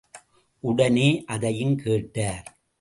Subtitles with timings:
[0.59, 2.61] உடனே அதையும் கேட்டார்.